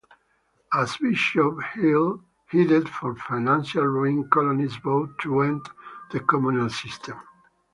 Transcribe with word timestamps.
As 0.73 0.97
Bishop 0.97 1.61
Hill 1.75 2.23
headed 2.47 2.89
for 2.89 3.13
financial 3.15 3.83
ruin, 3.85 4.27
colonists 4.31 4.79
voted 4.79 5.19
to 5.19 5.41
end 5.41 5.69
the 6.09 6.21
communal 6.21 6.71
system. 6.71 7.19